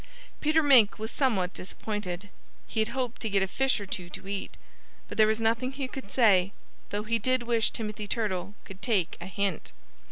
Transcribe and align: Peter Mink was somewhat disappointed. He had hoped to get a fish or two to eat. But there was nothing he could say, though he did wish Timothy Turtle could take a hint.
Peter 0.39 0.63
Mink 0.63 0.97
was 0.97 1.11
somewhat 1.11 1.53
disappointed. 1.53 2.29
He 2.65 2.79
had 2.79 2.87
hoped 2.89 3.21
to 3.21 3.29
get 3.29 3.43
a 3.43 3.47
fish 3.47 3.79
or 3.79 3.85
two 3.85 4.09
to 4.09 4.27
eat. 4.27 4.57
But 5.07 5.19
there 5.19 5.27
was 5.27 5.39
nothing 5.39 5.73
he 5.73 5.87
could 5.87 6.09
say, 6.09 6.53
though 6.89 7.03
he 7.03 7.19
did 7.19 7.43
wish 7.43 7.69
Timothy 7.69 8.07
Turtle 8.07 8.55
could 8.65 8.81
take 8.81 9.15
a 9.21 9.27
hint. 9.27 9.71